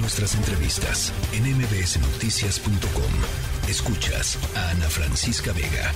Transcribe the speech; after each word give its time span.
Nuestras 0.00 0.36
entrevistas 0.36 1.12
en 1.34 1.42
mbsnoticias.com. 1.56 3.68
Escuchas 3.68 4.38
a 4.56 4.70
Ana 4.70 4.88
Francisca 4.88 5.52
Vega. 5.52 5.90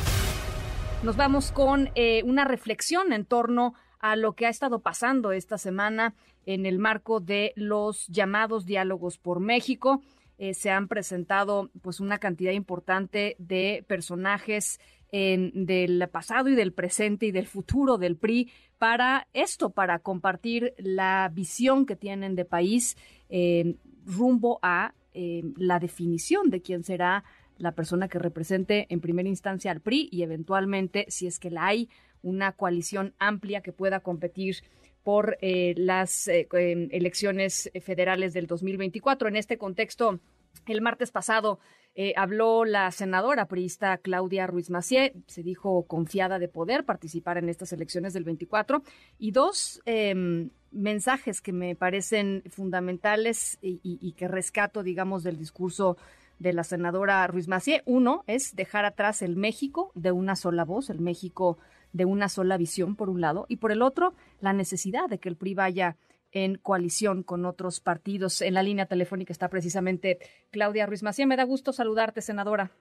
Nos 1.04 1.16
vamos 1.16 1.52
con 1.52 1.90
eh, 1.94 2.24
una 2.24 2.44
reflexión 2.44 3.12
en 3.12 3.24
torno 3.24 3.74
a 4.00 4.16
lo 4.16 4.32
que 4.32 4.46
ha 4.46 4.48
estado 4.48 4.80
pasando 4.80 5.30
esta 5.30 5.56
semana 5.56 6.16
en 6.46 6.66
el 6.66 6.80
marco 6.80 7.20
de 7.20 7.52
los 7.54 8.08
llamados 8.08 8.66
diálogos 8.66 9.18
por 9.18 9.38
México. 9.38 10.02
Eh, 10.36 10.54
se 10.54 10.70
han 10.70 10.88
presentado 10.88 11.70
pues 11.80 12.00
una 12.00 12.18
cantidad 12.18 12.52
importante 12.52 13.36
de 13.38 13.84
personajes 13.86 14.80
del 15.12 16.08
pasado 16.10 16.48
y 16.48 16.54
del 16.54 16.72
presente 16.72 17.26
y 17.26 17.32
del 17.32 17.46
futuro 17.46 17.98
del 17.98 18.16
PRI 18.16 18.50
para 18.78 19.28
esto, 19.34 19.68
para 19.68 19.98
compartir 19.98 20.72
la 20.78 21.30
visión 21.32 21.84
que 21.84 21.96
tienen 21.96 22.34
de 22.34 22.46
país 22.46 22.96
eh, 23.28 23.76
rumbo 24.04 24.58
a 24.62 24.94
eh, 25.14 25.42
la 25.56 25.78
definición 25.78 26.50
de 26.50 26.62
quién 26.62 26.84
será 26.84 27.24
la 27.58 27.72
persona 27.72 28.08
que 28.08 28.18
represente 28.18 28.86
en 28.88 29.00
primera 29.00 29.28
instancia 29.28 29.70
al 29.70 29.80
PRI 29.80 30.08
y 30.10 30.22
eventualmente, 30.22 31.06
si 31.08 31.26
es 31.26 31.38
que 31.38 31.50
la 31.50 31.66
hay, 31.66 31.88
una 32.22 32.52
coalición 32.52 33.14
amplia 33.18 33.60
que 33.62 33.72
pueda 33.72 34.00
competir 34.00 34.56
por 35.02 35.36
eh, 35.40 35.74
las 35.76 36.28
elecciones 36.28 37.70
federales 37.82 38.32
del 38.32 38.46
2024. 38.46 39.28
En 39.28 39.36
este 39.36 39.58
contexto, 39.58 40.20
el 40.66 40.80
martes 40.80 41.10
pasado 41.10 41.58
eh, 41.94 42.14
habló 42.16 42.64
la 42.64 42.90
senadora 42.90 43.46
priista 43.46 43.98
Claudia 43.98 44.46
Ruiz 44.46 44.70
Macié, 44.70 45.12
se 45.26 45.42
dijo 45.42 45.82
confiada 45.86 46.38
de 46.38 46.48
poder 46.48 46.84
participar 46.84 47.36
en 47.36 47.50
estas 47.50 47.72
elecciones 47.72 48.14
del 48.14 48.24
24 48.24 48.82
y 49.18 49.32
dos 49.32 49.82
em, 49.84 50.48
mensajes 50.70 51.42
que 51.42 51.52
me 51.52 51.76
parecen 51.76 52.42
fundamentales 52.48 53.58
y, 53.60 54.12
que 54.12 54.26
rescato, 54.26 54.82
digamos, 54.82 55.22
del 55.22 55.36
discurso 55.36 55.98
de 56.38 56.54
la 56.54 56.64
senadora 56.64 57.26
Ruiz 57.26 57.46
Macié. 57.46 57.82
Uno 57.84 58.24
es 58.26 58.56
dejar 58.56 58.86
atrás 58.86 59.20
el 59.20 59.36
México 59.36 59.92
de 59.94 60.12
una 60.12 60.34
sola 60.34 60.64
voz, 60.64 60.88
el 60.88 61.00
México 61.00 61.58
de 61.92 62.06
una 62.06 62.30
sola 62.30 62.56
visión, 62.56 62.96
por 62.96 63.10
un 63.10 63.20
lado, 63.20 63.44
y 63.48 63.56
por 63.56 63.70
el 63.70 63.82
otro, 63.82 64.14
la 64.40 64.54
necesidad 64.54 65.10
de 65.10 65.18
que 65.18 65.28
el 65.28 65.36
PRI 65.36 65.54
vaya 65.54 65.96
en 66.32 66.56
coalición 66.56 67.22
con 67.22 67.44
otros 67.44 67.80
partidos. 67.80 68.42
En 68.42 68.54
la 68.54 68.62
línea 68.62 68.86
telefónica 68.86 69.32
está 69.32 69.48
precisamente 69.48 70.18
Claudia 70.50 70.86
Ruiz 70.86 71.02
Macía. 71.02 71.26
Me 71.26 71.36
da 71.36 71.44
gusto 71.44 71.72
saludarte, 71.72 72.22
senadora. 72.22 72.72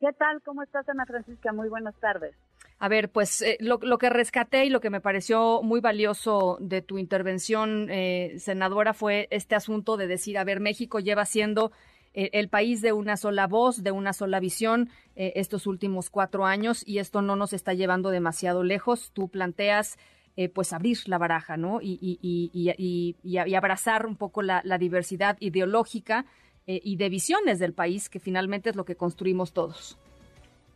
¿Qué 0.00 0.12
tal? 0.12 0.42
¿Cómo 0.42 0.62
estás, 0.62 0.88
Ana 0.88 1.06
Francisca? 1.06 1.52
Muy 1.52 1.68
buenas 1.68 1.94
tardes. 2.00 2.34
A 2.78 2.88
ver, 2.88 3.12
pues 3.12 3.40
eh, 3.42 3.56
lo, 3.60 3.78
que 3.78 4.10
rescaté 4.10 4.64
y 4.64 4.68
lo 4.68 4.80
que 4.80 4.90
me 4.90 5.00
pareció 5.00 5.62
muy 5.62 5.80
valioso 5.80 6.58
de 6.60 6.82
tu 6.82 6.98
intervención, 6.98 7.86
eh, 7.88 8.34
senadora, 8.38 8.92
fue 8.92 9.28
este 9.30 9.54
asunto 9.54 9.96
de 9.96 10.08
decir, 10.08 10.36
a 10.36 10.42
ver, 10.42 10.58
México 10.58 10.98
lleva 10.98 11.24
siendo 11.24 11.70
eh, 12.12 12.30
el 12.32 12.48
país 12.48 12.82
de 12.82 12.92
una 12.92 13.16
sola 13.16 13.46
voz, 13.46 13.84
de 13.84 13.92
una 13.92 14.12
sola 14.12 14.40
visión 14.40 14.90
estos 15.14 15.68
últimos 15.68 16.10
cuatro 16.10 16.46
años 16.46 16.82
y 16.84 16.98
esto 16.98 17.22
no 17.22 17.36
nos 17.36 17.52
está 17.52 17.72
llevando 17.72 18.10
demasiado 18.10 18.64
lejos. 18.64 19.12
Tú 19.12 19.28
planteas 19.28 19.96
eh, 20.36 20.48
pues 20.48 20.72
abrir 20.72 20.96
la 21.06 21.18
baraja, 21.18 21.58
¿no? 21.58 21.80
Y, 21.82 21.98
y, 22.02 23.54
abrazar 23.54 24.06
un 24.06 24.16
poco 24.16 24.40
la, 24.40 24.62
diversidad 24.78 25.36
ideológica 25.40 26.24
eh, 26.66 26.80
y 26.82 26.96
de 26.96 27.10
visiones 27.10 27.58
del 27.58 27.74
país, 27.74 28.08
que 28.08 28.18
finalmente 28.18 28.70
es 28.70 28.76
lo 28.76 28.84
que 28.84 28.96
construimos 28.96 29.52
todos. 29.52 29.98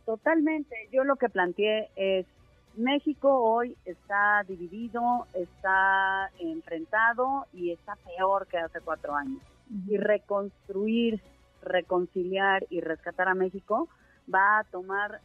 Totalmente. 0.05 0.75
Yo 0.91 1.03
lo 1.03 1.15
que 1.15 1.29
planteé 1.29 1.89
es, 1.95 2.25
México 2.75 3.29
hoy 3.41 3.75
está 3.85 4.43
dividido, 4.47 5.25
está 5.33 6.29
enfrentado 6.39 7.47
y 7.51 7.71
está 7.71 7.95
peor 7.95 8.45
que 8.45 8.59
hace 8.59 8.79
cuatro 8.81 9.15
años. 9.15 9.41
Y 9.87 9.97
reconstruir, 9.97 11.19
reconciliar 11.63 12.67
y 12.69 12.81
rescatar 12.81 13.27
a 13.27 13.33
México 13.33 13.89
va 14.31 14.59
a 14.59 14.63
tomar 14.65 15.19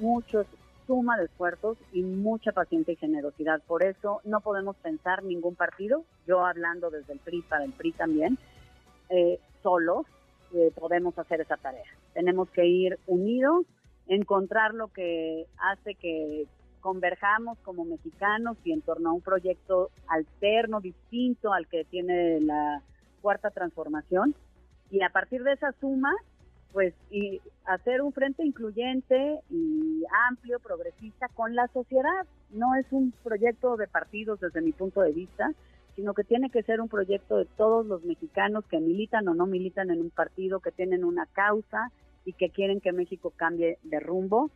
muchos 0.00 0.46
suma 0.92 1.16
de 1.16 1.24
esfuerzos 1.24 1.78
y 1.90 2.02
mucha 2.02 2.52
paciencia 2.52 2.92
y 2.92 2.96
generosidad. 2.96 3.62
Por 3.66 3.82
eso 3.82 4.20
no 4.24 4.42
podemos 4.42 4.76
pensar 4.76 5.24
ningún 5.24 5.54
partido, 5.54 6.04
yo 6.26 6.44
hablando 6.44 6.90
desde 6.90 7.14
el 7.14 7.18
PRI 7.18 7.40
para 7.48 7.64
el 7.64 7.72
PRI 7.72 7.92
también, 7.92 8.36
eh, 9.08 9.40
solos 9.62 10.04
eh, 10.52 10.70
podemos 10.78 11.18
hacer 11.18 11.40
esa 11.40 11.56
tarea. 11.56 11.86
Tenemos 12.12 12.50
que 12.50 12.66
ir 12.66 12.98
unidos, 13.06 13.64
encontrar 14.06 14.74
lo 14.74 14.88
que 14.88 15.46
hace 15.56 15.94
que 15.94 16.44
converjamos 16.82 17.56
como 17.60 17.86
mexicanos 17.86 18.58
y 18.62 18.72
en 18.72 18.82
torno 18.82 19.08
a 19.08 19.12
un 19.14 19.22
proyecto 19.22 19.88
alterno, 20.08 20.82
distinto 20.82 21.54
al 21.54 21.68
que 21.68 21.84
tiene 21.84 22.38
la 22.42 22.82
cuarta 23.22 23.48
transformación. 23.48 24.34
Y 24.90 25.02
a 25.02 25.08
partir 25.08 25.42
de 25.42 25.54
esa 25.54 25.72
suma, 25.80 26.12
pues 26.72 26.94
y 27.10 27.40
hacer 27.64 28.02
un 28.02 28.12
frente 28.12 28.44
incluyente 28.44 29.40
y 29.50 30.02
amplio, 30.28 30.58
progresista 30.60 31.28
con 31.28 31.54
la 31.54 31.68
sociedad. 31.68 32.26
No 32.50 32.74
es 32.74 32.86
un 32.90 33.12
proyecto 33.22 33.76
de 33.76 33.86
partidos 33.86 34.40
desde 34.40 34.62
mi 34.62 34.72
punto 34.72 35.00
de 35.00 35.12
vista, 35.12 35.52
sino 35.94 36.14
que 36.14 36.24
tiene 36.24 36.50
que 36.50 36.62
ser 36.62 36.80
un 36.80 36.88
proyecto 36.88 37.36
de 37.36 37.44
todos 37.44 37.86
los 37.86 38.02
mexicanos 38.04 38.64
que 38.66 38.80
militan 38.80 39.28
o 39.28 39.34
no 39.34 39.46
militan 39.46 39.90
en 39.90 40.00
un 40.00 40.10
partido, 40.10 40.60
que 40.60 40.72
tienen 40.72 41.04
una 41.04 41.26
causa 41.26 41.92
y 42.24 42.32
que 42.32 42.50
quieren 42.50 42.80
que 42.80 42.92
México 42.92 43.32
cambie 43.36 43.78
de 43.82 44.00
rumbo. 44.00 44.50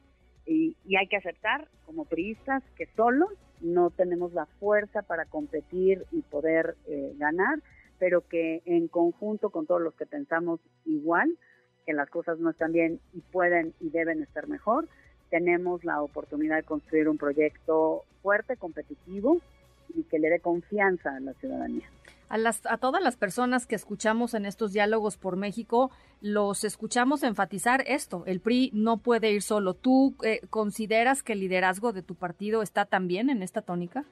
Y, 0.47 0.77
hay 0.97 1.09
que 1.09 1.17
aceptar 1.17 1.69
como 1.85 2.05
priistas 2.05 2.63
que 2.77 2.87
solos 2.97 3.31
no 3.61 3.91
tenemos 3.91 4.33
la 4.33 4.47
fuerza 4.47 5.03
para 5.03 5.25
competir 5.25 6.05
y 6.13 6.23
poder 6.23 6.77
eh, 6.87 7.15
ganar, 7.17 7.61
pero 7.99 8.27
que 8.29 8.63
en 8.65 8.87
conjunto 8.89 9.51
con 9.51 9.67
todos 9.67 9.81
los 9.81 9.95
que 9.95 10.07
pensamos 10.07 10.61
igual, 10.85 11.37
que 11.87 11.93
las 11.93 12.11
cosas 12.11 12.39
no 12.39 12.51
están 12.51 12.73
bien 12.73 13.01
y 13.15 13.21
pueden 13.21 13.73
y 13.81 13.91
deben 13.91 14.23
estar 14.23 14.49
mejor, 14.49 14.89
tenemos 15.31 15.85
la 15.85 16.03
oportunidad 16.03 16.57
de 16.57 16.63
construir 16.65 17.09
un 17.09 17.17
proyecto 17.17 18.05
fuerte, 18.23 18.57
competitivo 18.57 19.41
y 19.95 20.03
que 20.05 20.19
le 20.19 20.29
dé 20.29 20.41
confianza 20.41 21.17
a 21.17 21.21
la 21.21 21.33
ciudadanía. 21.35 21.89
A, 22.29 22.39
las, 22.39 22.67
a 22.67 22.77
todas 22.79 23.03
las 23.03 23.17
personas 23.17 23.67
que 23.67 23.77
escuchamos 23.77 24.35
en 24.35 24.47
estos 24.47 24.73
diálogos 24.73 25.17
por 25.17 25.37
México, 25.37 25.93
los 26.21 26.65
escuchamos 26.65 27.23
enfatizar 27.23 27.85
esto, 27.87 28.25
el 28.27 28.41
PRI 28.41 28.73
no 28.75 28.99
puede 28.99 29.31
ir 29.31 29.43
solo. 29.43 29.75
¿Tú 29.75 30.17
eh, 30.25 30.41
consideras 30.51 31.23
que 31.23 31.35
el 31.35 31.41
liderazgo 31.41 31.93
de 31.93 32.03
tu 32.03 32.17
partido 32.17 32.63
está 32.63 32.85
también 32.85 33.31
en 33.31 33.43
esta 33.43 33.63
tónica? 33.63 34.05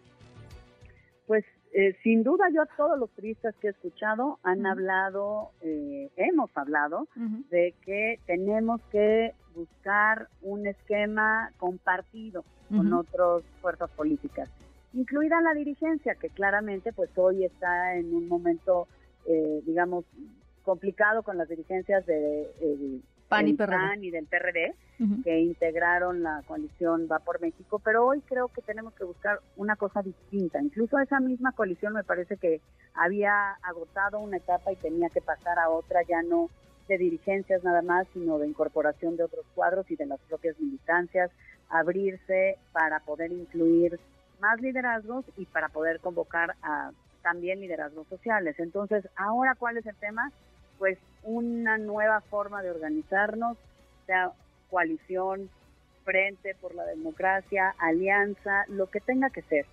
Pues 1.27 1.45
eh, 1.77 1.97
sin 2.05 2.23
duda 2.23 2.45
yo 2.55 2.63
todos 2.77 2.97
los 2.97 3.11
turistas 3.11 3.53
que 3.57 3.67
he 3.67 3.71
escuchado 3.71 4.39
han 4.45 4.65
hablado, 4.65 5.51
eh, 5.61 6.09
hemos 6.15 6.49
hablado 6.57 7.09
de 7.51 7.75
que 7.85 8.21
tenemos 8.27 8.81
que 8.93 9.35
buscar 9.57 10.29
un 10.43 10.69
esquema 10.69 11.51
compartido 11.59 12.45
con 12.69 12.93
otras 12.93 13.43
fuerzas 13.61 13.91
políticas, 13.91 14.49
incluida 14.93 15.41
la 15.41 15.53
dirigencia, 15.53 16.15
que 16.15 16.29
claramente 16.29 16.93
pues 16.93 17.11
hoy 17.19 17.45
está 17.45 17.97
en 17.97 18.15
un 18.15 18.29
momento, 18.29 18.87
eh, 19.27 19.61
digamos, 19.67 20.05
complicado 20.63 21.25
con 21.25 21.37
las 21.39 21.49
dirigencias 21.49 22.07
de 22.07 23.01
PAN 23.29 23.49
y, 23.49 23.55
PAN 23.55 24.05
y 24.05 24.11
del 24.11 24.27
PRD, 24.27 24.75
que 25.25 25.41
integraron 25.41 26.23
la 26.23 26.43
coalición 26.47 27.09
Va 27.11 27.19
por 27.19 27.41
México, 27.41 27.81
pero 27.83 28.07
hoy 28.07 28.21
creo 28.23 28.49
que 28.49 28.63
tenemos 28.63 28.95
que 28.95 29.05
buscar 29.05 29.41
una 29.57 29.77
cosa 29.77 30.03
distinta. 30.03 30.61
Incluso 30.63 30.99
esa 30.99 31.21
misma 31.21 31.53
coalición 31.53 31.95
me 31.95 32.05
parece 32.05 32.37
que 32.37 32.61
había 32.95 33.53
agotado 33.63 34.21
una 34.21 34.37
etapa 34.37 34.73
y 34.73 34.77
tenía 34.77 35.09
que 35.09 35.21
pasar 35.21 35.59
a 35.59 35.69
otra, 35.69 36.03
ya 36.03 36.23
no 36.23 36.49
de 36.89 36.99
dirigencias 36.99 37.65
nada 37.65 37.83
más, 37.83 38.07
sino 38.13 38.39
de 38.39 38.47
incorporación 38.47 39.17
de 39.17 39.25
otros 39.25 39.47
cuadros 39.55 39.91
y 39.91 39.97
de 39.97 40.07
las 40.07 40.21
propias 40.21 40.59
militancias, 40.61 41.31
abrirse 41.71 42.59
para 42.73 43.01
poder 43.01 43.33
incluir 43.33 43.99
más 44.41 44.61
liderazgos 44.61 45.25
y 45.37 45.47
para 45.47 45.69
poder 45.71 46.01
convocar 46.01 46.55
a 46.63 46.91
también 47.23 47.61
liderazgos 47.61 48.07
sociales. 48.09 48.55
Entonces, 48.59 49.09
ahora, 49.17 49.55
¿cuál 49.55 49.79
es 49.79 49.87
el 49.87 49.97
tema? 49.97 50.31
Pues 50.79 50.99
una 51.23 51.79
nueva 51.79 52.21
forma 52.23 52.63
de 52.63 52.71
organizarnos, 52.71 53.57
sea 54.07 54.33
coalición, 54.71 55.49
frente 56.05 56.55
por 56.61 56.75
la 56.75 56.85
democracia, 56.85 57.75
alianza, 57.79 58.65
lo 58.69 58.91
que 58.91 59.01
tenga 59.01 59.31
que 59.31 59.43
ser. 59.43 59.67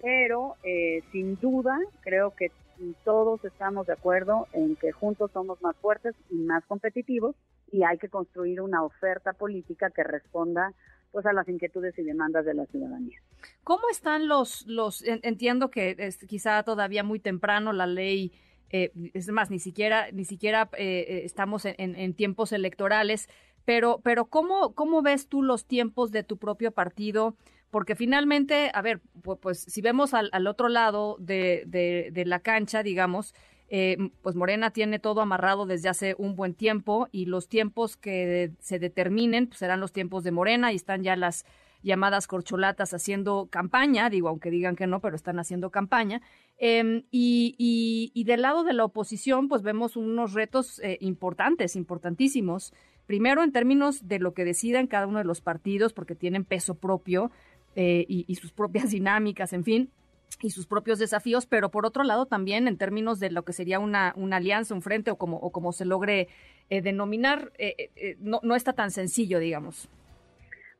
Pero 0.00 0.56
eh, 0.62 1.02
sin 1.12 1.38
duda 1.40 1.78
creo 2.02 2.34
que 2.34 2.50
todos 3.04 3.44
estamos 3.44 3.86
de 3.86 3.92
acuerdo 3.92 4.48
en 4.52 4.76
que 4.76 4.92
juntos 4.92 5.30
somos 5.32 5.60
más 5.62 5.76
fuertes 5.76 6.14
y 6.30 6.36
más 6.36 6.64
competitivos 6.66 7.36
y 7.70 7.84
hay 7.84 7.98
que 7.98 8.08
construir 8.08 8.60
una 8.60 8.82
oferta 8.82 9.32
política 9.32 9.90
que 9.90 10.02
responda 10.02 10.72
pues 11.12 11.26
a 11.26 11.32
las 11.32 11.46
inquietudes 11.48 11.96
y 11.98 12.02
demandas 12.02 12.44
de 12.44 12.54
la 12.54 12.64
ciudadanía. 12.66 13.18
¿Cómo 13.64 13.82
están 13.90 14.28
los 14.28 14.66
los 14.66 15.04
entiendo 15.04 15.70
que 15.70 15.94
es 15.98 16.18
quizá 16.26 16.62
todavía 16.62 17.04
muy 17.04 17.20
temprano 17.20 17.72
la 17.72 17.86
ley 17.86 18.32
eh, 18.72 18.90
es 19.14 19.28
más, 19.28 19.50
ni 19.50 19.58
siquiera, 19.58 20.10
ni 20.12 20.24
siquiera 20.24 20.70
eh, 20.78 21.04
eh, 21.06 21.22
estamos 21.24 21.64
en, 21.64 22.14
tiempos 22.14 22.52
electorales, 22.52 23.28
pero, 23.64 24.00
pero 24.02 24.24
¿cómo, 24.24 24.74
¿cómo 24.74 25.02
ves 25.02 25.28
tú 25.28 25.42
los 25.42 25.66
tiempos 25.66 26.10
de 26.10 26.24
tu 26.24 26.38
propio 26.38 26.72
partido? 26.72 27.36
Porque 27.70 27.94
finalmente, 27.94 28.70
a 28.74 28.82
ver, 28.82 29.00
pues, 29.40 29.60
si 29.60 29.80
vemos 29.82 30.14
al, 30.14 30.46
otro 30.46 30.68
lado 30.68 31.16
de, 31.20 31.64
de, 31.66 32.24
la 32.24 32.40
cancha, 32.40 32.82
digamos, 32.82 33.34
eh, 33.68 33.96
pues 34.20 34.36
Morena 34.36 34.70
tiene 34.70 34.98
todo 34.98 35.22
amarrado 35.22 35.64
desde 35.64 35.88
hace 35.88 36.14
un 36.18 36.36
buen 36.36 36.52
tiempo 36.52 37.08
y 37.12 37.24
los 37.24 37.48
tiempos 37.48 37.96
que 37.96 38.52
se 38.58 38.78
determinen 38.78 39.46
pues 39.46 39.60
serán 39.60 39.80
los 39.80 39.92
tiempos 39.92 40.24
de 40.24 40.30
Morena 40.30 40.72
y 40.72 40.76
están 40.76 41.02
ya 41.02 41.16
las 41.16 41.46
llamadas 41.82 42.26
corcholatas 42.26 42.94
haciendo 42.94 43.48
campaña, 43.50 44.08
digo, 44.08 44.28
aunque 44.28 44.50
digan 44.50 44.76
que 44.76 44.86
no, 44.86 45.00
pero 45.00 45.16
están 45.16 45.38
haciendo 45.38 45.70
campaña. 45.70 46.22
Em, 46.58 47.02
y, 47.10 48.22
del 48.24 48.42
lado 48.42 48.64
de 48.64 48.72
la 48.72 48.84
oposición, 48.84 49.48
pues 49.48 49.62
vemos 49.62 49.96
unos 49.96 50.32
retos 50.32 50.78
eh, 50.80 50.98
importantes, 51.00 51.76
importantísimos. 51.76 52.72
Primero, 53.06 53.42
en 53.42 53.52
términos 53.52 54.06
de 54.06 54.20
lo 54.20 54.32
que 54.32 54.44
decidan 54.44 54.86
cada 54.86 55.06
uno 55.06 55.18
de 55.18 55.24
los 55.24 55.40
partidos, 55.40 55.92
porque 55.92 56.14
tienen 56.14 56.44
peso 56.44 56.74
propio 56.74 57.30
eh, 57.74 58.04
y 58.08 58.34
sus 58.36 58.52
propias 58.52 58.90
dinámicas, 58.90 59.52
en 59.52 59.64
fin 59.64 59.90
y 60.40 60.48
sus 60.48 60.66
propios 60.66 60.98
desafíos, 60.98 61.44
pero 61.44 61.70
por 61.70 61.84
otro 61.84 62.04
lado 62.04 62.24
también 62.24 62.66
en 62.66 62.78
términos 62.78 63.20
de 63.20 63.30
lo 63.30 63.44
que 63.44 63.52
sería 63.52 63.78
una, 63.78 64.14
una 64.16 64.38
alianza, 64.38 64.74
un 64.74 64.80
frente 64.80 65.10
o 65.10 65.16
como, 65.16 65.36
o 65.36 65.52
como 65.52 65.72
se 65.72 65.84
logre 65.84 66.26
eh, 66.70 66.80
denominar, 66.80 67.52
no, 68.18 68.40
no 68.42 68.56
está 68.56 68.72
tan 68.72 68.90
sencillo, 68.90 69.38
digamos. 69.38 69.90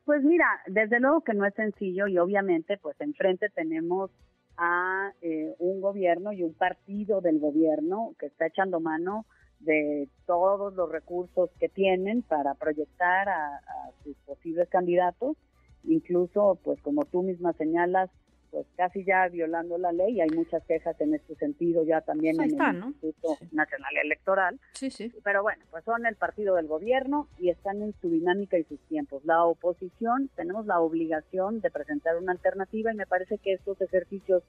Pues 0.05 0.21
mira, 0.23 0.45
desde 0.67 0.99
luego 0.99 1.21
que 1.21 1.33
no 1.33 1.45
es 1.45 1.53
sencillo 1.53 2.07
y 2.07 2.17
obviamente 2.17 2.77
pues 2.77 2.99
enfrente 2.99 3.49
tenemos 3.49 4.11
a 4.57 5.11
un 5.59 5.81
gobierno 5.81 6.31
y 6.31 6.43
un 6.43 6.53
partido 6.53 7.21
del 7.21 7.39
gobierno 7.39 8.13
que 8.19 8.27
está 8.27 8.47
echando 8.47 8.79
mano 8.79 9.25
de 9.59 10.09
todos 10.25 10.73
los 10.73 10.91
recursos 10.91 11.49
que 11.59 11.69
tienen 11.69 12.21
para 12.21 12.53
proyectar 12.53 13.29
a, 13.29 13.55
a 13.55 13.91
sus 14.03 14.15
posibles 14.25 14.69
candidatos, 14.69 15.37
incluso 15.85 16.59
pues 16.63 16.81
como 16.81 17.05
tú 17.05 17.23
misma 17.23 17.53
señalas, 17.53 18.09
pues 18.53 18.67
casi 18.77 19.03
ya 19.03 19.27
violando 19.29 19.79
la 19.79 19.91
ley. 19.91 20.21
Hay 20.21 20.29
muchas 20.29 20.63
quejas 20.65 20.95
en 21.01 21.15
este 21.15 21.33
sentido 21.35 21.83
ya 21.83 22.01
también 22.01 22.39
en 22.39 22.61
el 22.61 22.83
Instituto 22.85 23.35
Nacional 23.51 23.97
Electoral. 24.03 24.59
Sí, 24.73 24.91
sí. 24.91 25.11
Pero 25.23 25.41
bueno, 25.41 25.65
pues 25.71 25.83
son 25.83 26.05
el 26.05 26.15
partido 26.15 26.55
del 26.55 26.67
gobierno 26.67 27.27
y 27.39 27.49
están 27.49 27.81
en 27.81 27.95
su 27.99 28.11
dinámica 28.11 28.59
y 28.59 28.63
sus 28.65 28.79
tiempos. 28.81 29.25
La 29.25 29.43
oposición 29.43 30.29
tenemos 30.35 30.67
la 30.67 30.79
obligación 30.79 31.61
de 31.61 31.71
presentar 31.71 32.15
una 32.15 32.31
alternativa 32.31 32.93
y 32.93 32.95
me 32.95 33.07
parece 33.07 33.39
que 33.39 33.53
estos 33.53 33.81
ejercicios 33.81 34.43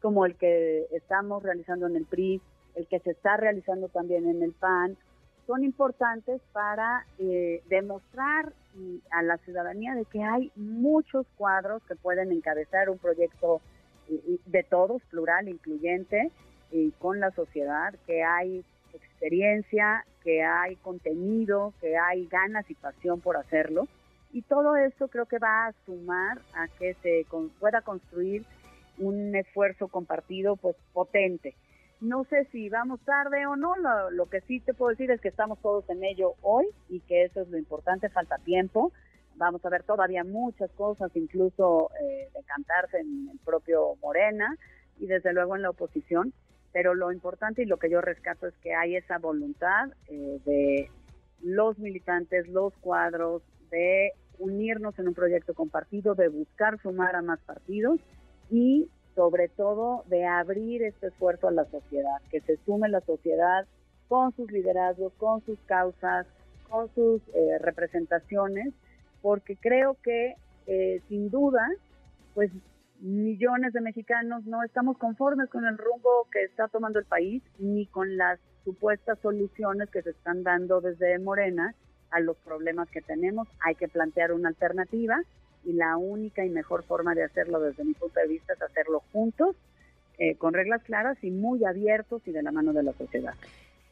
como 0.00 0.24
el 0.24 0.36
que 0.36 0.86
estamos 0.92 1.42
realizando 1.42 1.88
en 1.88 1.96
el 1.96 2.04
PRI, 2.04 2.40
el 2.76 2.86
que 2.86 3.00
se 3.00 3.10
está 3.10 3.36
realizando 3.36 3.88
también 3.88 4.28
en 4.28 4.40
el 4.44 4.52
PAN, 4.52 4.96
son 5.48 5.64
importantes 5.64 6.42
para 6.52 7.06
eh, 7.18 7.62
demostrar 7.70 8.52
a 9.10 9.22
la 9.22 9.38
ciudadanía 9.38 9.94
de 9.94 10.04
que 10.04 10.22
hay 10.22 10.52
muchos 10.54 11.26
cuadros 11.38 11.82
que 11.88 11.96
pueden 11.96 12.30
encabezar 12.30 12.90
un 12.90 12.98
proyecto 12.98 13.62
de 14.44 14.62
todos, 14.62 15.02
plural, 15.10 15.48
incluyente, 15.48 16.30
y 16.70 16.90
con 16.92 17.18
la 17.18 17.30
sociedad, 17.30 17.94
que 18.06 18.22
hay 18.22 18.62
experiencia, 18.92 20.04
que 20.22 20.44
hay 20.44 20.76
contenido, 20.76 21.72
que 21.80 21.96
hay 21.96 22.26
ganas 22.26 22.70
y 22.70 22.74
pasión 22.74 23.20
por 23.20 23.38
hacerlo. 23.38 23.88
Y 24.32 24.42
todo 24.42 24.76
esto 24.76 25.08
creo 25.08 25.24
que 25.24 25.38
va 25.38 25.68
a 25.68 25.72
sumar 25.86 26.38
a 26.52 26.68
que 26.78 26.94
se 27.02 27.26
pueda 27.58 27.80
construir 27.80 28.44
un 28.98 29.34
esfuerzo 29.34 29.88
compartido 29.88 30.56
pues 30.56 30.76
potente. 30.92 31.54
No 32.00 32.24
sé 32.24 32.46
si 32.52 32.68
vamos 32.68 33.00
tarde 33.00 33.46
o 33.46 33.56
no, 33.56 33.74
lo, 34.10 34.26
que 34.26 34.40
sí 34.42 34.60
te 34.60 34.72
puedo 34.72 34.90
decir 34.90 35.10
es 35.10 35.20
que 35.20 35.28
estamos 35.28 35.58
todos 35.60 35.88
en 35.90 36.04
ello 36.04 36.34
hoy 36.42 36.66
y 36.88 37.00
que 37.00 37.24
eso 37.24 37.40
es 37.40 37.48
lo 37.48 37.58
importante, 37.58 38.08
falta 38.08 38.38
tiempo. 38.38 38.92
Vamos 39.34 39.64
a 39.64 39.68
ver 39.68 39.82
todavía 39.82 40.22
muchas 40.22 40.70
cosas, 40.72 41.10
incluso 41.14 41.90
eh, 42.00 42.28
de 42.32 42.42
cantarse 42.44 42.98
en 42.98 43.28
el 43.32 43.38
propio 43.44 43.96
Morena 44.00 44.56
y 45.00 45.06
desde 45.06 45.32
luego 45.32 45.56
en 45.56 45.62
la 45.62 45.70
oposición, 45.70 46.32
pero 46.72 46.94
lo 46.94 47.10
importante 47.10 47.62
y 47.62 47.66
lo 47.66 47.78
que 47.78 47.90
yo 47.90 48.00
rescato 48.00 48.46
es 48.46 48.54
que 48.58 48.74
hay 48.74 48.94
esa 48.96 49.18
voluntad 49.18 49.90
eh, 50.08 50.40
de 50.44 50.90
los 51.42 51.78
militantes, 51.78 52.46
los 52.48 52.74
cuadros, 52.74 53.42
de 53.70 54.12
unirnos 54.38 54.96
en 55.00 55.08
un 55.08 55.14
proyecto 55.14 55.54
compartido, 55.54 56.14
de 56.14 56.28
buscar 56.28 56.80
sumar 56.80 57.16
a 57.16 57.22
más 57.22 57.40
partidos 57.40 57.98
y 58.50 58.88
sobre 59.18 59.48
todo 59.48 60.04
de 60.06 60.24
abrir 60.26 60.84
este 60.84 61.08
esfuerzo 61.08 61.48
a 61.48 61.50
la 61.50 61.64
sociedad, 61.64 62.22
que 62.30 62.40
se 62.42 62.56
sume 62.58 62.88
la 62.88 63.00
sociedad 63.00 63.66
con 64.06 64.30
sus 64.36 64.48
liderazgos, 64.52 65.12
con 65.14 65.44
sus 65.44 65.58
causas, 65.66 66.24
con 66.70 66.88
sus 66.94 67.20
eh, 67.34 67.58
representaciones, 67.58 68.72
porque 69.20 69.56
creo 69.56 69.96
que 70.04 70.36
eh, 70.68 71.02
sin 71.08 71.30
duda, 71.30 71.68
pues 72.34 72.52
millones 73.00 73.72
de 73.72 73.80
mexicanos 73.80 74.44
no 74.44 74.62
estamos 74.62 74.96
conformes 74.98 75.50
con 75.50 75.66
el 75.66 75.76
rumbo 75.76 76.28
que 76.30 76.44
está 76.44 76.68
tomando 76.68 77.00
el 77.00 77.04
país 77.04 77.42
ni 77.58 77.86
con 77.86 78.16
las 78.16 78.38
supuestas 78.64 79.18
soluciones 79.18 79.90
que 79.90 80.02
se 80.02 80.10
están 80.10 80.44
dando 80.44 80.80
desde 80.80 81.18
Morena 81.18 81.74
a 82.12 82.20
los 82.20 82.36
problemas 82.36 82.88
que 82.90 83.02
tenemos. 83.02 83.48
Hay 83.66 83.74
que 83.74 83.88
plantear 83.88 84.30
una 84.30 84.50
alternativa 84.50 85.20
y 85.68 85.74
la 85.74 85.96
única 85.96 86.44
y 86.44 86.50
mejor 86.50 86.82
forma 86.84 87.14
de 87.14 87.24
hacerlo 87.24 87.60
desde 87.60 87.84
mi 87.84 87.94
punto 87.94 88.18
de 88.18 88.26
vista 88.26 88.54
es 88.54 88.62
hacerlo 88.62 89.02
juntos, 89.12 89.54
eh, 90.18 90.34
con 90.36 90.54
reglas 90.54 90.82
claras 90.82 91.22
y 91.22 91.30
muy 91.30 91.64
abiertos 91.64 92.22
y 92.26 92.32
de 92.32 92.42
la 92.42 92.50
mano 92.50 92.72
de 92.72 92.82
la 92.82 92.92
sociedad. 92.94 93.34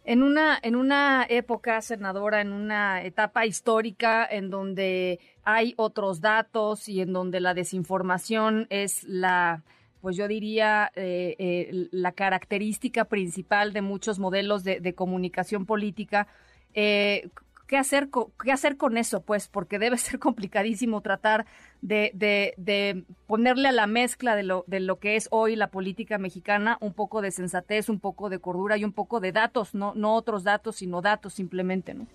En 0.04 0.22
una, 0.22 0.58
en 0.62 0.76
una 0.76 1.26
época, 1.28 1.82
senadora, 1.82 2.40
en 2.40 2.52
una 2.52 3.02
etapa 3.02 3.44
histórica 3.44 4.24
en 4.24 4.50
donde 4.50 5.18
hay 5.42 5.74
otros 5.76 6.20
datos 6.20 6.88
y 6.88 7.00
en 7.00 7.12
donde 7.12 7.40
la 7.40 7.54
desinformación 7.54 8.68
es 8.70 9.02
la, 9.04 9.64
pues 10.00 10.16
yo 10.16 10.28
diría, 10.28 10.92
eh, 10.94 11.34
eh, 11.40 11.88
la 11.90 12.12
característica 12.12 13.06
principal 13.06 13.72
de 13.72 13.82
muchos 13.82 14.20
modelos 14.20 14.62
de, 14.62 14.94
comunicación 14.94 15.66
política, 15.66 16.28
eh, 16.74 17.28
¿qué 17.66 17.76
hacer, 17.76 18.08
qué 18.42 18.52
hacer 18.52 18.76
con 18.76 18.96
eso? 18.96 19.22
Pues 19.22 19.48
porque 19.48 19.78
debe 19.78 19.96
ser 19.98 20.18
complicadísimo 20.18 21.00
tratar 21.00 21.46
de, 21.82 22.10
de, 22.14 23.04
ponerle 23.26 23.68
a 23.68 23.72
la 23.72 23.86
mezcla 23.86 24.36
de 24.36 24.42
lo, 24.42 24.64
de 24.66 24.80
lo 24.80 24.98
que 24.98 25.16
es 25.16 25.28
hoy 25.30 25.56
la 25.56 25.70
política 25.70 26.18
mexicana 26.18 26.78
un 26.80 26.94
poco 26.94 27.22
de 27.22 27.30
sensatez, 27.30 27.88
un 27.88 28.00
poco 28.00 28.28
de 28.28 28.38
cordura 28.38 28.76
y 28.76 28.84
un 28.84 28.92
poco 28.92 29.20
de 29.20 29.32
datos, 29.32 29.74
no, 29.74 29.94
no 29.94 30.14
otros 30.14 30.44
datos, 30.44 30.76
sino 30.76 31.02
datos 31.02 31.34
simplemente, 31.34 31.94
¿no? 31.94 32.06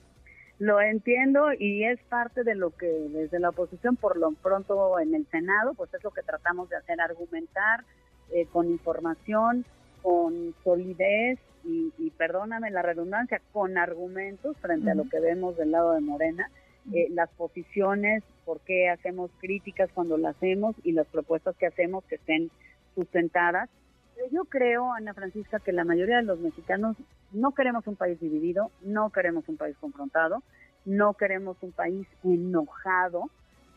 Lo 0.60 0.80
entiendo 0.80 1.54
y 1.58 1.86
es 1.86 2.00
parte 2.04 2.44
de 2.44 2.54
lo 2.54 2.70
que 2.70 2.86
desde 2.86 3.40
la 3.40 3.50
oposición, 3.50 3.96
por 3.96 4.16
lo 4.16 4.32
pronto 4.34 5.00
en 5.00 5.16
el 5.16 5.26
Senado, 5.32 5.74
pues 5.74 5.92
es 5.92 6.04
lo 6.04 6.12
que 6.12 6.22
tratamos 6.22 6.70
de 6.70 6.76
hacer, 6.76 7.02
argumentar 7.02 7.84
eh, 8.32 8.46
con 8.46 8.68
información, 8.70 9.66
con 10.04 10.54
solidez 10.64 11.40
y, 11.64 12.12
perdóname 12.18 12.70
la 12.72 12.82
redundancia, 12.82 13.42
con 13.52 13.78
argumentos 13.78 14.58
frente 14.58 14.92
a 14.92 14.96
lo 14.96 15.08
que 15.10 15.20
vemos 15.20 15.58
del 15.58 15.72
lado 15.72 15.94
de 15.94 16.02
Morena, 16.02 16.50
eh, 16.94 17.08
las 17.12 17.30
posiciones, 17.32 18.24
por 18.46 18.60
qué 18.62 18.90
hacemos 18.90 19.32
críticas 19.40 19.90
cuando 19.94 20.18
las 20.18 20.36
hacemos 20.36 20.76
y 20.84 20.92
las 20.92 21.08
propuestas 21.08 21.56
que 21.58 21.68
hacemos 21.68 22.04
que 22.06 22.16
estén 22.16 22.52
sustentadas. 22.96 23.70
yo 24.32 24.46
creo, 24.46 24.94
Ana 24.94 25.14
Francisca, 25.14 25.60
que 25.60 25.72
la 25.72 25.84
mayoría 25.84 26.18
de 26.18 26.24
los 26.24 26.40
mexicanos 26.40 26.96
no 27.32 27.54
queremos 27.54 27.88
un 27.88 27.96
país 27.96 28.20
dividido, 28.20 28.72
no 28.82 29.10
queremos 29.10 29.48
un 29.48 29.58
país 29.58 29.76
confrontado, 29.80 30.44
no 30.86 31.14
queremos 31.14 31.58
un 31.62 31.72
país 31.72 32.08
enojado 32.24 33.30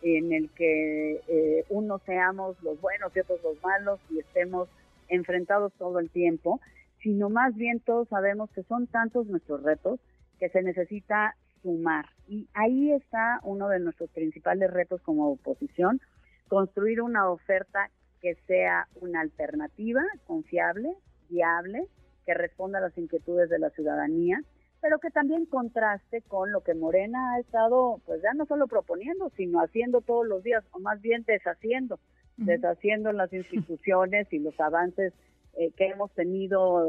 en 0.03 0.33
el 0.33 0.51
que 0.51 1.21
eh, 1.29 1.65
unos 1.71 2.03
seamos 2.03 2.63
los 2.63 2.81
buenos 2.81 3.15
y 3.17 3.21
otros 3.21 3.41
los 3.43 3.63
malos 3.63 4.01
y 4.11 4.19
estemos 4.19 4.69
enfrentados 5.09 5.73
todo 5.79 5.99
el 5.99 6.11
tiempo, 6.11 6.61
sino 7.05 7.29
más 7.29 7.55
bien 7.55 7.81
todos 7.81 8.09
sabemos 8.09 8.51
que 8.51 8.63
son 8.63 8.87
tantos 8.87 9.27
nuestros 9.27 9.63
retos 9.63 10.01
que 10.41 10.49
se 10.49 10.63
necesita 10.63 11.37
sumar. 11.63 12.07
Y 12.27 12.49
ahí 12.55 12.93
está 12.93 13.41
uno 13.45 13.69
de 13.69 13.79
nuestros 13.79 14.11
principales 14.11 14.73
retos 14.73 15.03
como 15.03 15.31
oposición, 15.31 16.01
construir 16.49 17.03
una 17.03 17.31
oferta 17.31 17.91
que 18.23 18.37
sea 18.47 18.89
una 19.03 19.21
alternativa 19.21 20.03
confiable, 20.27 20.97
viable, 21.29 21.87
que 22.25 22.33
responda 22.33 22.79
a 22.79 22.83
las 22.83 22.97
inquietudes 22.97 23.51
de 23.51 23.59
la 23.59 23.69
ciudadanía, 23.71 24.43
pero 24.81 24.99
que 24.99 25.11
también 25.11 25.45
contraste 25.45 26.23
con 26.23 26.53
lo 26.53 26.63
que 26.63 26.75
Morena 26.75 27.35
ha 27.35 27.41
estado, 27.41 28.01
pues 28.07 28.23
ya 28.23 28.33
no 28.33 28.47
solo 28.47 28.67
proponiendo, 28.67 29.31
sino 29.37 29.61
haciendo 29.61 30.01
todos 30.01 30.27
los 30.27 30.43
días, 30.43 30.65
o 30.73 30.81
más 30.81 31.03
bien 31.03 31.23
deshaciendo 31.27 32.01
deshaciendo 32.37 33.13
las 33.13 33.33
instituciones 33.33 34.33
y 34.33 34.39
los 34.39 34.59
avances 34.59 35.13
eh, 35.57 35.71
que 35.77 35.87
hemos 35.87 36.11
tenido 36.13 36.85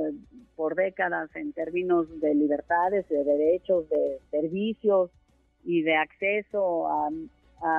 por 0.55 0.73
décadas 0.75 1.29
en 1.35 1.53
términos 1.53 2.07
de 2.19 2.33
libertades, 2.33 3.07
de 3.09 3.23
derechos, 3.23 3.87
de 3.89 4.19
servicios 4.31 5.11
y 5.63 5.83
de 5.83 5.95
acceso 5.95 6.87
a, 6.87 7.09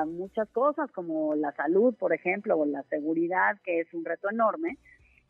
muchas 0.07 0.49
cosas 0.49 0.90
como 0.90 1.37
la 1.37 1.52
salud, 1.52 1.95
por 1.95 2.12
ejemplo, 2.12 2.59
o 2.59 2.66
la 2.66 2.83
seguridad, 2.85 3.57
que 3.62 3.81
es 3.81 3.95
un 3.95 4.05
reto 4.05 4.28
enorme, 4.28 4.78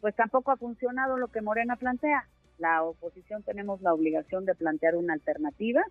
pues 0.00 0.14
tampoco 0.14 0.50
ha 0.50 0.56
funcionado 0.56 1.18
lo 1.18 1.28
que 1.28 1.42
Morena 1.42 1.76
plantea. 1.76 2.26
La 2.58 2.82
oposición 2.82 3.42
tenemos 3.42 3.82
la 3.82 3.92
obligación 3.92 4.46
de 4.46 4.54
plantear 4.54 4.96
una 4.96 5.12
alternativa, 5.12 5.84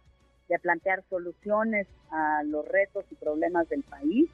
de 0.49 0.57
plantear 0.57 1.03
soluciones 1.09 1.87
a 2.09 2.41
los 2.43 2.67
retos 2.67 3.05
y 3.11 3.15
problemas 3.15 3.69
del 3.69 3.83
país 3.83 4.29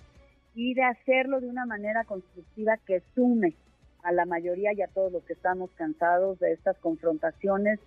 y 0.55 0.75
de 0.75 0.83
hacerlo 0.83 1.41
de 1.41 1.47
una 1.47 1.65
manera 1.65 2.05
constructiva 2.05 2.77
que 2.85 3.01
sume 3.13 3.55
a 4.03 4.11
la 4.11 4.25
mayoría 4.25 4.73
y 4.73 4.81
a 4.81 4.87
todos 4.87 5.11
los 5.11 5.23
que 5.23 5.33
estamos 5.33 5.71
cansados 5.71 6.39
de 6.39 6.53
estas 6.53 6.77
confrontaciones 6.77 7.79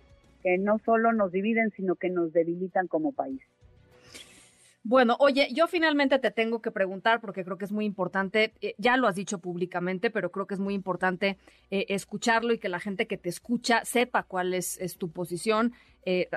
que 0.43 0.57
no 0.57 0.79
solo 0.85 1.11
nos 1.11 1.31
dividen, 1.31 1.71
sino 1.75 1.95
que 1.95 2.09
nos 2.09 2.31
debilitan 2.31 2.87
como 2.87 3.11
país. 3.11 3.41
Bueno, 4.87 5.15
oye, 5.17 5.47
yo 5.51 5.65
finalmente 5.65 6.19
te 6.19 6.29
tengo 6.29 6.61
que 6.61 6.69
preguntar 6.69 7.19
porque 7.19 7.43
creo 7.43 7.57
que 7.57 7.65
es 7.65 7.71
muy 7.71 7.85
importante, 7.85 8.53
eh, 8.61 8.75
ya 8.77 8.97
lo 8.97 9.07
has 9.07 9.15
dicho 9.15 9.39
públicamente, 9.39 10.11
pero 10.11 10.31
creo 10.31 10.45
que 10.45 10.53
es 10.53 10.59
muy 10.59 10.75
importante 10.75 11.39
eh, 11.71 11.87
escucharlo 11.89 12.53
y 12.53 12.59
que 12.59 12.69
la 12.69 12.79
gente 12.79 13.07
que 13.07 13.17
te 13.17 13.29
escucha 13.29 13.83
sepa 13.83 14.21
cuál 14.21 14.53
es, 14.53 14.77
tu 14.99 15.09
posición. 15.09 15.73
Eh, 16.05 16.29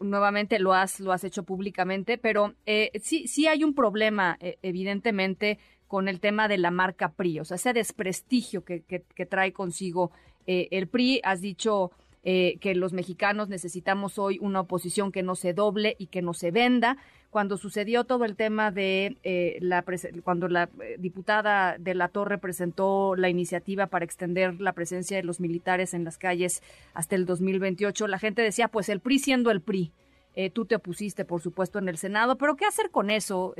nuevamente 0.00 0.60
lo 0.60 0.72
has, 0.72 1.00
lo 1.00 1.10
has 1.10 1.24
hecho 1.24 1.42
públicamente, 1.42 2.16
pero 2.16 2.54
sí, 3.02 3.26
sí 3.26 3.48
hay 3.48 3.64
un 3.64 3.74
problema, 3.74 4.38
evidentemente, 4.62 5.58
con 5.88 6.08
el 6.08 6.20
tema 6.20 6.48
de 6.48 6.58
la 6.58 6.70
marca 6.70 7.12
PRI, 7.12 7.40
o 7.40 7.44
sea, 7.44 7.56
ese 7.56 7.72
desprestigio 7.72 8.64
que, 8.64 8.82
que 8.82 9.26
trae 9.26 9.52
consigo 9.52 10.10
el 10.46 10.86
PRI. 10.86 11.20
Has 11.24 11.40
dicho 11.40 11.90
eh, 12.28 12.58
que 12.60 12.74
los 12.74 12.92
mexicanos 12.92 13.48
necesitamos 13.48 14.18
hoy 14.18 14.38
una 14.40 14.58
oposición 14.58 15.12
que 15.12 15.22
no 15.22 15.36
se 15.36 15.52
doble 15.52 15.94
y 15.96 16.08
que 16.08 16.22
no 16.22 16.34
se 16.34 16.50
venda. 16.50 16.96
Cuando 17.30 17.56
sucedió 17.56 18.02
todo 18.02 18.24
el 18.24 18.34
tema 18.34 18.72
de 18.72 19.16
eh, 19.22 19.58
la 19.60 19.84
cuando 20.24 20.48
la 20.48 20.68
eh, 20.82 20.96
diputada 20.98 21.76
de 21.78 21.94
la 21.94 22.08
Torre 22.08 22.38
presentó 22.38 23.14
la 23.14 23.28
iniciativa 23.28 23.86
para 23.86 24.04
extender 24.04 24.60
la 24.60 24.72
presencia 24.72 25.16
de 25.16 25.22
los 25.22 25.38
militares 25.38 25.94
en 25.94 26.02
las 26.02 26.18
calles 26.18 26.64
hasta 26.94 27.14
el 27.14 27.26
2028, 27.26 28.08
la 28.08 28.18
gente 28.18 28.42
decía, 28.42 28.66
pues 28.66 28.88
el 28.88 28.98
PRI 28.98 29.20
siendo 29.20 29.52
el 29.52 29.60
PRI. 29.60 29.92
Tú 30.52 30.66
te 30.66 30.74
opusiste, 30.74 31.24
por 31.24 31.40
supuesto, 31.40 31.78
en 31.78 31.88
el 31.88 31.96
Senado, 31.96 32.36
pero 32.36 32.56
¿qué 32.56 32.66
hacer 32.66 32.90
con 32.90 33.10
eso, 33.10 33.54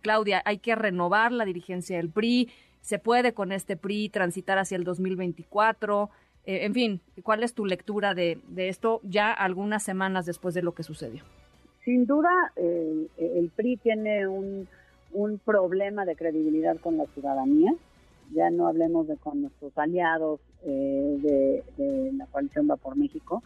Claudia? 0.00 0.42
Hay 0.44 0.58
que 0.58 0.74
renovar 0.74 1.32
la 1.32 1.44
dirigencia 1.44 1.96
del 1.96 2.08
PRI, 2.08 2.48
se 2.80 2.98
puede 2.98 3.34
con 3.34 3.52
este 3.52 3.76
PRI 3.76 4.08
transitar 4.08 4.58
hacia 4.58 4.76
el 4.76 4.84
2024. 4.84 6.10
Eh, 6.46 6.64
en 6.64 6.72
fin, 6.72 7.00
¿cuál 7.22 7.42
es 7.42 7.52
tu 7.52 7.66
lectura 7.66 8.14
de, 8.14 8.40
esto 8.56 9.00
ya 9.02 9.30
algunas 9.32 9.82
semanas 9.82 10.24
después 10.24 10.54
de 10.54 10.62
lo 10.62 10.72
que 10.72 10.82
sucedió? 10.82 11.22
Sin 11.84 12.06
duda, 12.06 12.30
eh, 12.56 13.06
el 13.18 13.50
PRI 13.54 13.76
tiene 13.76 14.26
un, 14.26 14.66
problema 15.44 16.06
de 16.06 16.16
credibilidad 16.16 16.78
con 16.78 16.96
la 16.96 17.04
ciudadanía. 17.06 17.74
Ya 18.34 18.48
no 18.48 18.66
hablemos 18.66 19.08
de 19.08 19.16
con 19.16 19.42
nuestros 19.42 19.76
aliados 19.76 20.40
eh, 20.64 21.62
de, 21.76 22.12
la 22.12 22.26
coalición 22.26 22.68
Va 22.70 22.76
por 22.76 22.96
México. 22.96 23.42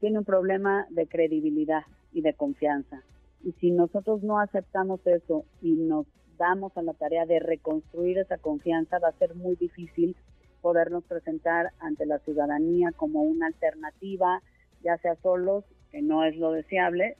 Tiene 0.00 0.18
un 0.18 0.24
problema 0.24 0.86
de 0.90 1.06
credibilidad 1.06 1.82
y 2.12 2.20
de 2.22 2.34
confianza. 2.34 3.02
Y 3.44 3.52
si 3.60 3.70
nosotros 3.70 4.22
no 4.22 4.40
aceptamos 4.40 5.06
eso 5.06 5.44
y 5.62 5.72
nos 5.72 6.06
damos 6.38 6.76
a 6.76 6.82
la 6.82 6.94
tarea 6.94 7.26
de 7.26 7.38
reconstruir 7.38 8.18
esa 8.18 8.38
confianza, 8.38 8.98
va 8.98 9.08
a 9.08 9.18
ser 9.18 9.34
muy 9.34 9.56
difícil 9.56 10.16
podernos 10.60 11.04
presentar 11.04 11.70
ante 11.78 12.06
la 12.06 12.18
ciudadanía 12.20 12.92
como 12.96 13.22
una 13.22 13.46
alternativa, 13.46 14.42
ya 14.82 14.96
sea 14.98 15.14
solos, 15.22 15.64
que 15.92 16.02
no 16.02 16.24
es 16.24 16.36
lo 16.36 16.52
deseable, 16.52 17.16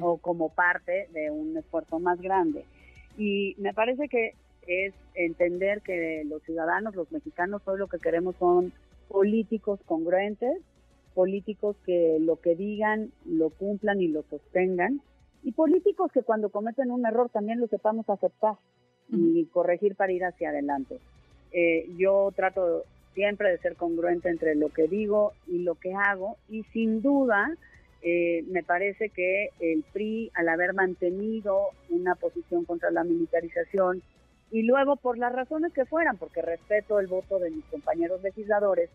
o 0.00 0.18
como 0.18 0.50
parte 0.50 1.08
de 1.12 1.30
un 1.30 1.56
esfuerzo 1.56 1.98
más 2.00 2.20
grande. 2.20 2.64
Y 3.16 3.54
me 3.58 3.72
parece 3.72 4.08
que 4.08 4.34
es 4.66 4.94
entender 5.14 5.82
que 5.82 6.22
los 6.26 6.42
ciudadanos, 6.42 6.94
los 6.94 7.10
mexicanos, 7.12 7.62
hoy 7.66 7.78
lo 7.78 7.88
que 7.88 7.98
queremos 7.98 8.36
son 8.36 8.72
políticos 9.08 9.80
congruentes, 9.86 10.58
políticos 11.14 11.76
que 11.84 12.18
lo 12.20 12.36
que 12.40 12.54
digan 12.54 13.12
lo 13.24 13.50
cumplan 13.50 14.00
y 14.00 14.08
lo 14.08 14.22
sostengan, 14.30 15.00
y 15.42 15.52
políticos 15.52 16.10
que 16.12 16.22
cuando 16.22 16.50
cometen 16.50 16.90
un 16.90 17.06
error 17.06 17.28
también 17.30 17.60
lo 17.60 17.66
sepamos 17.66 18.08
aceptar 18.08 18.56
y 19.10 19.44
corregir 19.46 19.94
para 19.94 20.12
ir 20.12 20.24
hacia 20.24 20.50
adelante. 20.50 20.98
Eh, 21.52 21.86
yo 21.98 22.32
trato 22.34 22.84
siempre 23.14 23.50
de 23.50 23.58
ser 23.58 23.76
congruente 23.76 24.30
entre 24.30 24.54
lo 24.54 24.70
que 24.70 24.88
digo 24.88 25.32
y 25.46 25.58
lo 25.58 25.74
que 25.74 25.92
hago 25.92 26.36
y 26.48 26.62
sin 26.72 27.02
duda 27.02 27.54
eh, 28.00 28.42
me 28.48 28.62
parece 28.62 29.10
que 29.10 29.50
el 29.60 29.84
PRI 29.92 30.30
al 30.34 30.48
haber 30.48 30.72
mantenido 30.74 31.68
una 31.90 32.14
posición 32.14 32.64
contra 32.64 32.90
la 32.90 33.04
militarización 33.04 34.02
y 34.50 34.62
luego 34.62 34.96
por 34.96 35.18
las 35.18 35.32
razones 35.32 35.72
que 35.72 35.86
fueran, 35.86 36.16
porque 36.16 36.42
respeto 36.42 36.98
el 37.00 37.06
voto 37.06 37.38
de 37.38 37.50
mis 37.50 37.64
compañeros 37.66 38.22
legisladores, 38.22 38.90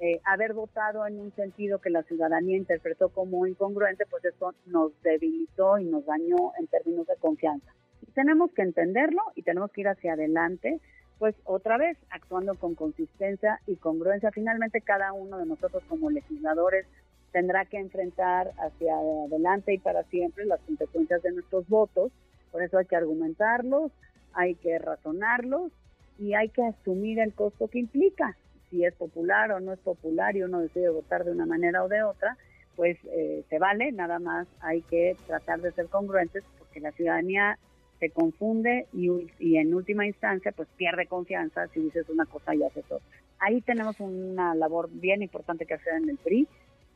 eh, 0.00 0.20
haber 0.24 0.52
votado 0.52 1.06
en 1.06 1.20
un 1.20 1.32
sentido 1.34 1.80
que 1.80 1.90
la 1.90 2.02
ciudadanía 2.02 2.56
interpretó 2.56 3.10
como 3.10 3.46
incongruente, 3.46 4.04
pues 4.06 4.24
eso 4.24 4.54
nos 4.66 4.92
debilitó 5.02 5.78
y 5.78 5.84
nos 5.84 6.04
dañó 6.06 6.52
en 6.58 6.66
términos 6.66 7.06
de 7.06 7.16
confianza. 7.16 7.72
Tenemos 8.14 8.50
que 8.52 8.62
entenderlo 8.62 9.22
y 9.34 9.42
tenemos 9.42 9.70
que 9.70 9.82
ir 9.82 9.88
hacia 9.88 10.14
adelante 10.14 10.80
pues 11.22 11.36
otra 11.44 11.78
vez 11.78 11.96
actuando 12.10 12.56
con 12.56 12.74
consistencia 12.74 13.60
y 13.68 13.76
congruencia. 13.76 14.32
Finalmente 14.32 14.80
cada 14.80 15.12
uno 15.12 15.38
de 15.38 15.46
nosotros 15.46 15.84
como 15.88 16.10
legisladores 16.10 16.84
tendrá 17.30 17.64
que 17.64 17.78
enfrentar 17.78 18.50
hacia 18.58 18.96
adelante 18.96 19.72
y 19.72 19.78
para 19.78 20.02
siempre 20.04 20.44
las 20.46 20.58
consecuencias 20.62 21.22
de 21.22 21.30
nuestros 21.30 21.68
votos. 21.68 22.10
Por 22.50 22.60
eso 22.60 22.76
hay 22.76 22.86
que 22.86 22.96
argumentarlos, 22.96 23.92
hay 24.32 24.56
que 24.56 24.80
razonarlos 24.80 25.70
y 26.18 26.34
hay 26.34 26.48
que 26.48 26.64
asumir 26.64 27.20
el 27.20 27.32
costo 27.34 27.68
que 27.68 27.78
implica. 27.78 28.36
Si 28.72 28.86
es 28.86 28.94
popular 28.94 29.52
o 29.52 29.60
no 29.60 29.74
es 29.74 29.78
popular 29.80 30.34
y 30.34 30.42
uno 30.42 30.60
decide 30.60 30.88
votar 30.88 31.24
de 31.24 31.32
una 31.32 31.44
manera 31.44 31.84
o 31.84 31.88
de 31.88 32.02
otra, 32.02 32.38
pues 32.74 32.96
eh, 33.04 33.44
se 33.50 33.58
vale, 33.58 33.92
nada 33.92 34.18
más 34.18 34.48
hay 34.60 34.80
que 34.80 35.14
tratar 35.26 35.60
de 35.60 35.72
ser 35.72 35.88
congruentes 35.88 36.42
porque 36.58 36.80
la 36.80 36.90
ciudadanía 36.92 37.58
se 38.00 38.08
confunde 38.08 38.86
y, 38.94 39.10
y, 39.38 39.58
en 39.58 39.74
última 39.74 40.06
instancia 40.06 40.52
pues 40.52 40.68
pierde 40.76 41.06
confianza 41.06 41.68
si 41.68 41.80
dices 41.80 42.08
una 42.08 42.24
cosa 42.24 42.54
y 42.54 42.62
haces 42.62 42.86
otra. 42.86 43.06
Ahí 43.38 43.60
tenemos 43.60 44.00
una 44.00 44.54
labor 44.54 44.88
bien 44.90 45.22
importante 45.22 45.66
que 45.66 45.74
hacer 45.74 45.94
en 46.02 46.08
el 46.08 46.16
PRI, 46.16 46.48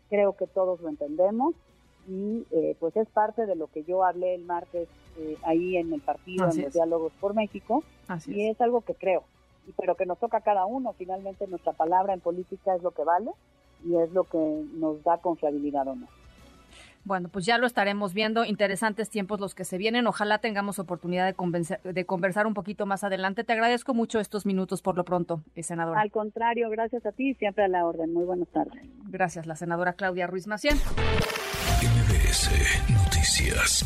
creo 0.09 0.35
que 0.35 0.47
todos 0.47 0.81
lo 0.81 0.89
entendemos 0.89 1.55
y 2.09 2.47
eh, 2.53 2.75
pues 2.81 2.97
es 2.97 3.09
parte 3.09 3.47
de 3.47 3.57
lo 3.57 3.67
que 3.67 3.83
yo 3.85 4.03
hablé 4.03 4.35
el 4.35 4.45
martes 4.45 4.89
eh, 5.19 5.37
ahí 5.45 5.77
en 5.77 5.93
el 5.93 6.01
partido, 6.01 6.49
en 6.51 6.63
los 6.63 6.73
diálogos 6.73 7.13
por 7.21 7.35
México 7.35 7.83
y 8.27 8.49
es. 8.49 8.61
algo 8.61 8.81
que 8.81 8.95
creo, 8.95 9.25
pero 9.77 9.95
que 9.95 10.07
nos 10.07 10.19
toca 10.19 10.39
a 10.39 10.43
cada 10.43 10.67
uno, 10.67 10.93
finalmente 10.93 11.47
nuestra 11.47 11.73
palabra 11.73 12.15
en 12.15 12.21
política 12.21 12.75
es 12.75 12.83
lo 12.83 12.91
que 12.91 13.05
vale 13.05 13.31
y 13.85 13.97
es 13.97 14.13
lo 14.13 14.25
que 14.25 14.65
nos 14.75 15.03
da 15.03 15.19
confiabilidad 15.19 15.89
o 15.89 15.95
no. 15.95 16.07
Bueno, 17.07 17.29
pues 17.29 17.47
ya 17.47 17.57
lo 17.57 17.69
estaremos 17.69 18.15
viendo. 18.15 18.45
Interesantes 18.45 19.11
tiempos 19.11 19.39
los 19.39 19.55
que 19.55 19.65
se 19.65 19.79
vienen. 19.79 20.09
Ojalá 20.09 20.39
tengamos 20.39 20.81
oportunidad 20.81 21.33
de, 21.33 21.93
de 21.93 22.05
conversar 22.05 22.49
un 22.49 22.55
poquito 22.55 22.85
más 22.85 23.05
adelante. 23.05 23.45
Te 23.45 23.53
agradezco 23.53 23.95
mucho 23.95 24.19
estos 24.19 24.45
minutos 24.45 24.83
por 24.83 24.97
lo 24.97 25.05
pronto, 25.05 25.41
eh, 25.55 25.63
senadora. 25.63 26.01
Al 26.01 26.11
contrario, 26.11 26.69
gracias 26.69 27.07
a 27.07 27.13
ti, 27.13 27.35
siempre 27.35 27.63
a 27.63 27.69
la 27.69 27.87
orden. 27.87 28.13
Muy 28.13 28.25
buenas 28.25 28.49
tardes. 28.49 28.83
Gracias, 29.05 29.47
la 29.47 29.55
senadora 29.55 29.93
Claudia 29.93 30.27
Ruiz 30.27 30.49
Macién. 30.49 30.79
MBS 31.81 32.51
Noticias. 32.91 33.85